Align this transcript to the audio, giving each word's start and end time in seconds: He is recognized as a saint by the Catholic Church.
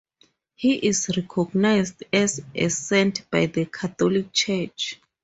He 0.55 0.73
is 0.87 1.11
recognized 1.15 2.05
as 2.11 2.41
a 2.55 2.69
saint 2.69 3.29
by 3.29 3.45
the 3.45 3.65
Catholic 3.67 4.33
Church. 4.33 4.99